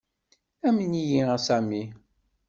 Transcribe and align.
Amen-iyi 0.67 1.21
a 1.33 1.37
Sami. 1.45 1.81